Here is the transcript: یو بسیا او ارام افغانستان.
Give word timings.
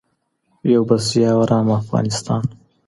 یو 0.73 0.81
بسیا 0.89 1.29
او 1.35 1.39
ارام 1.43 1.67
افغانستان. 1.79 2.43